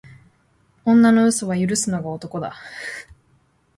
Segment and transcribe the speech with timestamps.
[0.83, 2.55] 女の嘘は許すのが男だ